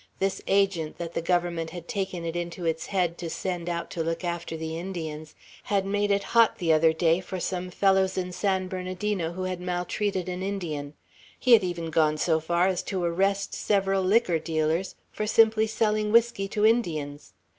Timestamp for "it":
2.25-2.35, 6.09-6.23